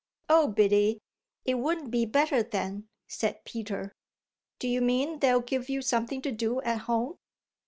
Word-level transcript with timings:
"Oh 0.29 0.47
Biddy, 0.47 0.99
it 1.45 1.59
wouldn't 1.59 1.91
be 1.91 2.07
better 2.07 2.41
then," 2.41 2.87
said 3.07 3.45
Peter. 3.45 3.93
"Do 4.57 4.67
you 4.67 4.81
mean 4.81 5.19
they'll 5.19 5.41
give 5.41 5.69
you 5.69 5.83
something 5.83 6.23
to 6.23 6.31
do 6.31 6.59
at 6.61 6.79
home?" 6.89 7.19